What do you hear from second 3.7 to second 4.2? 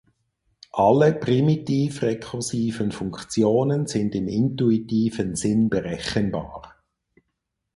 sind